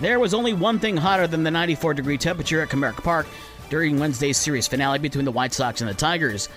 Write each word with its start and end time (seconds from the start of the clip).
There 0.00 0.18
was 0.18 0.32
only 0.32 0.54
one 0.54 0.78
thing 0.78 0.96
hotter 0.96 1.26
than 1.26 1.42
the 1.42 1.50
94 1.50 1.92
degree 1.92 2.16
temperature 2.16 2.62
at 2.62 2.70
Comerica 2.70 3.02
Park 3.02 3.26
during 3.68 3.98
Wednesday's 3.98 4.38
series 4.38 4.66
finale 4.66 4.98
between 4.98 5.26
the 5.26 5.30
White 5.30 5.52
Sox 5.52 5.82
and 5.82 5.90
the 5.90 5.94
Tigers, 5.94 6.48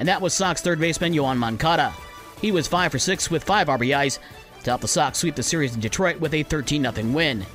and 0.00 0.08
that 0.08 0.20
was 0.20 0.34
Sox 0.34 0.60
third 0.60 0.80
baseman 0.80 1.12
Yoan 1.12 1.36
Moncada. 1.36 1.94
He 2.40 2.50
was 2.50 2.66
5 2.66 2.90
for 2.90 2.98
6 2.98 3.30
with 3.30 3.44
5 3.44 3.68
RBIs 3.68 4.18
to 4.64 4.70
help 4.70 4.80
the 4.80 4.88
Sox 4.88 5.18
sweep 5.18 5.36
the 5.36 5.44
series 5.44 5.74
in 5.74 5.80
Detroit 5.80 6.18
with 6.18 6.34
a 6.34 6.42
13 6.42 6.82
0 6.92 7.12
win. 7.12 7.46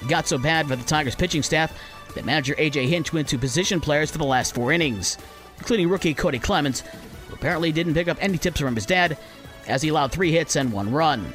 It 0.00 0.08
got 0.08 0.26
so 0.26 0.38
bad 0.38 0.66
for 0.66 0.76
the 0.76 0.84
Tigers 0.84 1.14
pitching 1.14 1.42
staff 1.42 1.78
that 2.14 2.24
manager 2.24 2.54
AJ 2.54 2.88
Hinch 2.88 3.12
went 3.12 3.28
to 3.28 3.38
position 3.38 3.80
players 3.80 4.10
for 4.10 4.18
the 4.18 4.24
last 4.24 4.54
four 4.54 4.72
innings, 4.72 5.18
including 5.58 5.90
rookie 5.90 6.14
Kody 6.14 6.40
Clemens, 6.40 6.80
who 7.28 7.34
apparently 7.34 7.70
didn't 7.70 7.94
pick 7.94 8.08
up 8.08 8.16
any 8.20 8.38
tips 8.38 8.60
from 8.60 8.74
his 8.74 8.86
dad, 8.86 9.18
as 9.68 9.82
he 9.82 9.90
allowed 9.90 10.10
three 10.10 10.32
hits 10.32 10.56
and 10.56 10.72
one 10.72 10.90
run. 10.90 11.34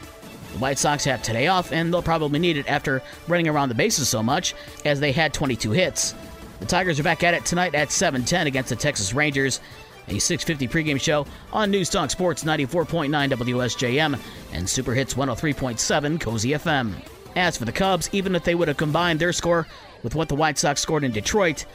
The 0.54 0.60
White 0.60 0.80
Sox 0.80 1.04
have 1.06 1.24
today 1.24 1.48
off, 1.48 1.72
and 1.72 1.94
they'll 1.94 2.02
probably 2.02 2.40
need 2.40 2.58
it 2.58 2.68
after 2.68 3.02
running 3.28 3.48
around 3.48 3.70
the 3.70 3.76
bases 3.76 4.10
so 4.10 4.22
much, 4.22 4.54
as 4.86 5.00
they 5.00 5.12
had 5.12 5.34
22 5.34 5.72
hits. 5.72 6.14
The 6.60 6.66
Tigers 6.66 7.00
are 7.00 7.04
back 7.04 7.24
at 7.24 7.34
it 7.34 7.46
tonight 7.46 7.74
at 7.74 7.90
7:10 7.90 8.48
against 8.48 8.70
the 8.70 8.76
Texas 8.76 9.14
Rangers. 9.14 9.60
A 10.08 10.20
6:50 10.20 10.68
pregame 10.68 11.00
show 11.00 11.26
on 11.54 11.72
News 11.72 11.90
Talk 11.90 12.10
Sports 12.12 12.44
94.9 12.44 13.30
WSJM 13.30 14.18
and 14.52 14.70
Super 14.70 14.94
Hits 14.94 15.14
103.7 15.14 16.20
Cozy 16.20 16.50
FM. 16.50 16.94
As 17.36 17.58
for 17.58 17.66
the 17.66 17.72
Cubs, 17.72 18.10
even 18.12 18.36
if 18.36 18.44
they 18.44 18.56
would 18.56 18.68
have 18.68 18.78
combined 18.78 19.20
their 19.20 19.32
score 19.32 19.68
with 20.04 20.16
what 20.16 20.28
the 20.28 20.36
White 20.36 20.58
Sox 20.58 20.82
scored 20.82 21.04
in 21.04 21.12
Detroit, 21.12 21.66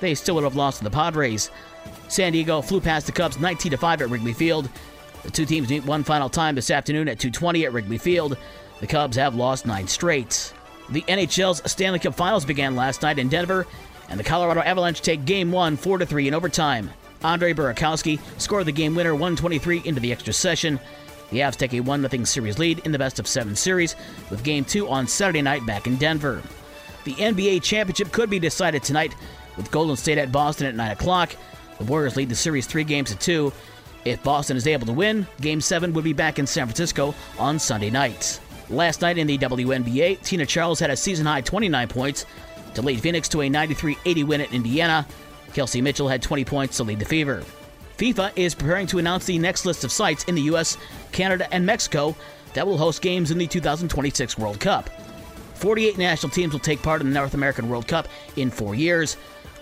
they 0.00 0.14
still 0.14 0.36
would 0.36 0.44
have 0.44 0.56
lost 0.56 0.78
to 0.78 0.84
the 0.84 0.90
Padres. 0.90 1.50
San 2.08 2.32
Diego 2.32 2.62
flew 2.62 2.80
past 2.80 3.06
the 3.06 3.12
Cubs 3.12 3.40
19 3.40 3.76
5 3.76 4.02
at 4.02 4.10
Wrigley 4.10 4.32
Field. 4.32 4.68
The 5.24 5.30
two 5.30 5.46
teams 5.46 5.70
meet 5.70 5.84
one 5.84 6.04
final 6.04 6.28
time 6.28 6.54
this 6.54 6.70
afternoon 6.70 7.08
at 7.08 7.18
2:20 7.18 7.64
at 7.64 7.72
Wrigley 7.72 7.98
Field. 7.98 8.36
The 8.80 8.86
Cubs 8.86 9.16
have 9.16 9.34
lost 9.34 9.66
9 9.66 9.88
straight. 9.88 10.52
The 10.90 11.04
NHL's 11.08 11.62
Stanley 11.70 11.98
Cup 11.98 12.14
Finals 12.14 12.44
began 12.44 12.76
last 12.76 13.02
night 13.02 13.18
in 13.18 13.28
Denver, 13.28 13.66
and 14.10 14.20
the 14.20 14.24
Colorado 14.24 14.60
Avalanche 14.60 15.00
take 15.00 15.24
game 15.24 15.50
1 15.50 15.78
4-3 15.78 16.26
in 16.26 16.34
overtime. 16.34 16.90
Andre 17.22 17.54
Burakovsky 17.54 18.20
scored 18.36 18.66
the 18.66 18.72
game 18.72 18.94
winner 18.94 19.14
123 19.14 19.82
into 19.86 20.00
the 20.00 20.12
extra 20.12 20.34
session. 20.34 20.78
The 21.30 21.38
Avs 21.38 21.56
take 21.56 21.72
a 21.72 21.80
1 21.80 22.06
0 22.06 22.24
series 22.24 22.58
lead 22.58 22.80
in 22.80 22.92
the 22.92 22.98
best 22.98 23.18
of 23.18 23.26
7 23.26 23.56
series 23.56 23.96
with 24.28 24.44
game 24.44 24.64
2 24.64 24.88
on 24.88 25.06
Saturday 25.06 25.40
night 25.40 25.64
back 25.64 25.86
in 25.86 25.96
Denver. 25.96 26.42
The 27.04 27.14
NBA 27.14 27.62
championship 27.62 28.12
could 28.12 28.28
be 28.28 28.38
decided 28.38 28.82
tonight 28.82 29.14
with 29.56 29.70
Golden 29.70 29.96
State 29.96 30.18
at 30.18 30.32
Boston 30.32 30.66
at 30.66 30.74
9 30.74 30.90
o'clock. 30.90 31.34
The 31.78 31.84
Warriors 31.84 32.16
lead 32.16 32.28
the 32.28 32.34
series 32.34 32.66
3 32.66 32.84
games 32.84 33.10
to 33.10 33.16
2 33.16 33.52
if 34.04 34.22
Boston 34.22 34.56
is 34.56 34.66
able 34.66 34.86
to 34.86 34.92
win, 34.92 35.26
Game 35.40 35.60
7 35.60 35.92
would 35.92 36.04
be 36.04 36.12
back 36.12 36.38
in 36.38 36.46
San 36.46 36.66
Francisco 36.66 37.14
on 37.38 37.58
Sunday 37.58 37.90
night. 37.90 38.40
Last 38.70 39.02
night 39.02 39.18
in 39.18 39.26
the 39.26 39.38
WNBA, 39.38 40.22
Tina 40.22 40.46
Charles 40.46 40.80
had 40.80 40.90
a 40.90 40.96
season 40.96 41.26
high 41.26 41.40
29 41.40 41.88
points 41.88 42.26
to 42.74 42.82
lead 42.82 43.00
Phoenix 43.00 43.28
to 43.30 43.42
a 43.42 43.48
93 43.48 43.98
80 44.04 44.24
win 44.24 44.40
at 44.40 44.52
Indiana. 44.52 45.06
Kelsey 45.52 45.80
Mitchell 45.80 46.08
had 46.08 46.22
20 46.22 46.44
points 46.44 46.76
to 46.78 46.82
lead 46.82 46.98
the 46.98 47.04
Fever. 47.04 47.44
FIFA 47.98 48.32
is 48.36 48.54
preparing 48.54 48.86
to 48.88 48.98
announce 48.98 49.24
the 49.24 49.38
next 49.38 49.64
list 49.66 49.84
of 49.84 49.92
sites 49.92 50.24
in 50.24 50.34
the 50.34 50.42
U.S., 50.42 50.76
Canada, 51.12 51.52
and 51.54 51.64
Mexico 51.64 52.16
that 52.54 52.66
will 52.66 52.76
host 52.76 53.02
games 53.02 53.30
in 53.30 53.38
the 53.38 53.46
2026 53.46 54.36
World 54.38 54.58
Cup. 54.58 54.90
48 55.54 55.96
national 55.96 56.30
teams 56.30 56.52
will 56.52 56.60
take 56.60 56.82
part 56.82 57.00
in 57.00 57.08
the 57.08 57.14
North 57.14 57.34
American 57.34 57.68
World 57.68 57.86
Cup 57.86 58.08
in 58.36 58.50
four 58.50 58.74
years, 58.74 59.16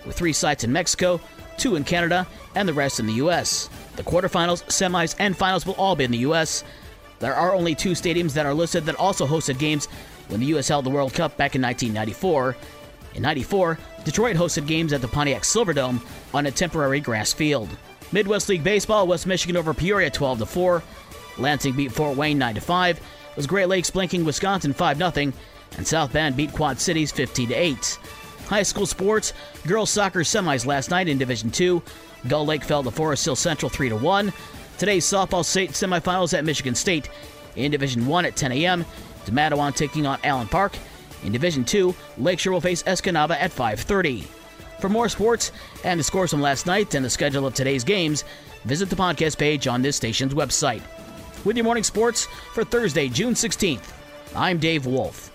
with 0.05 0.15
three 0.15 0.33
sites 0.33 0.63
in 0.63 0.71
Mexico, 0.71 1.21
two 1.57 1.75
in 1.75 1.83
Canada, 1.83 2.27
and 2.55 2.67
the 2.67 2.73
rest 2.73 2.99
in 2.99 3.05
the 3.05 3.13
U.S. 3.13 3.69
The 3.95 4.03
quarterfinals, 4.03 4.63
semis, 4.65 5.15
and 5.19 5.37
finals 5.37 5.65
will 5.65 5.75
all 5.75 5.95
be 5.95 6.03
in 6.03 6.11
the 6.11 6.17
U.S. 6.19 6.63
There 7.19 7.35
are 7.35 7.53
only 7.53 7.75
two 7.75 7.91
stadiums 7.91 8.33
that 8.33 8.45
are 8.45 8.53
listed 8.53 8.85
that 8.85 8.95
also 8.95 9.25
hosted 9.27 9.59
games 9.59 9.87
when 10.27 10.39
the 10.39 10.47
U.S. 10.47 10.67
held 10.67 10.85
the 10.85 10.89
World 10.89 11.13
Cup 11.13 11.37
back 11.37 11.55
in 11.55 11.61
1994. 11.61 12.55
In 13.15 13.21
94, 13.21 13.77
Detroit 14.03 14.35
hosted 14.35 14.65
games 14.67 14.93
at 14.93 15.01
the 15.01 15.07
Pontiac 15.07 15.43
Silverdome 15.43 16.01
on 16.33 16.47
a 16.47 16.51
temporary 16.51 16.99
grass 16.99 17.31
field. 17.31 17.69
Midwest 18.11 18.49
League 18.49 18.63
Baseball, 18.63 19.07
West 19.07 19.27
Michigan 19.27 19.57
over 19.57 19.73
Peoria 19.73 20.09
12 20.09 20.49
4. 20.49 20.83
Lansing 21.37 21.75
beat 21.75 21.91
Fort 21.91 22.17
Wayne 22.17 22.37
9 22.37 22.59
5. 22.59 22.97
It 22.97 23.03
was 23.35 23.47
Great 23.47 23.67
Lakes 23.67 23.89
blanking 23.89 24.25
Wisconsin 24.25 24.73
5 24.73 24.97
0. 24.97 25.33
And 25.77 25.87
South 25.87 26.13
Bend 26.13 26.35
beat 26.35 26.53
Quad 26.53 26.79
Cities 26.79 27.11
15 27.11 27.51
8. 27.51 27.99
High 28.47 28.63
school 28.63 28.85
sports, 28.85 29.33
girls 29.65 29.89
soccer 29.89 30.19
semis 30.21 30.65
last 30.65 30.89
night 30.89 31.07
in 31.07 31.17
Division 31.17 31.49
2. 31.49 31.81
Gull 32.27 32.45
Lake 32.45 32.63
fell 32.63 32.83
to 32.83 32.91
Forest 32.91 33.25
Hill 33.25 33.35
Central 33.35 33.69
3 33.69 33.93
1. 33.93 34.33
Today's 34.77 35.05
softball 35.05 35.45
state 35.45 35.71
semifinals 35.71 36.37
at 36.37 36.45
Michigan 36.45 36.75
State. 36.75 37.09
In 37.55 37.71
Division 37.71 38.05
1 38.05 38.25
at 38.25 38.35
10 38.35 38.51
a.m., 38.51 38.85
Mattawan 39.25 39.73
taking 39.75 40.05
on 40.05 40.19
Allen 40.23 40.47
Park. 40.47 40.77
In 41.23 41.31
Division 41.31 41.63
2, 41.63 41.95
Lakeshore 42.17 42.53
will 42.53 42.61
face 42.61 42.83
Escanaba 42.83 43.31
at 43.31 43.51
5.30. 43.51 44.25
For 44.79 44.89
more 44.89 45.07
sports 45.07 45.53
and 45.85 45.99
the 45.99 46.03
scores 46.03 46.31
from 46.31 46.41
last 46.41 46.65
night 46.65 46.93
and 46.93 47.05
the 47.05 47.09
schedule 47.09 47.47
of 47.47 47.53
today's 47.53 47.85
games, 47.85 48.25
visit 48.65 48.89
the 48.89 48.95
podcast 48.95 49.37
page 49.37 49.67
on 49.67 49.81
this 49.81 49.95
station's 49.95 50.33
website. 50.33 50.81
With 51.45 51.55
your 51.55 51.63
morning 51.63 51.83
sports 51.83 52.25
for 52.53 52.65
Thursday, 52.65 53.07
June 53.07 53.33
16th, 53.33 53.93
I'm 54.35 54.57
Dave 54.57 54.85
Wolf. 54.85 55.32